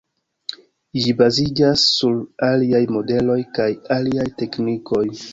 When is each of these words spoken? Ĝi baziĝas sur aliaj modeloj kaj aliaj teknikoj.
Ĝi 1.01 1.11
baziĝas 1.17 1.83
sur 1.97 2.15
aliaj 2.47 2.81
modeloj 2.95 3.35
kaj 3.59 3.67
aliaj 3.97 4.25
teknikoj. 4.41 5.03